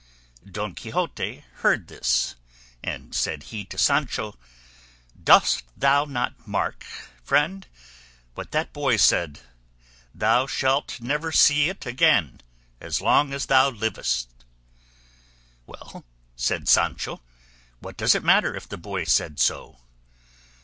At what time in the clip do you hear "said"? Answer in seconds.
3.13-3.43, 8.97-9.41, 16.35-16.67, 19.03-19.39